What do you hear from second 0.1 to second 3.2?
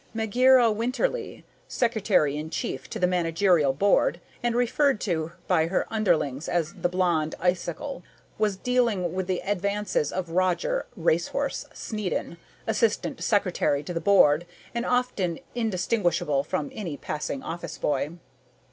Megera Winterly, Secretary in Chief to the